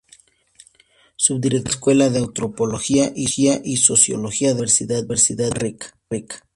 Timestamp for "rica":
6.09-6.39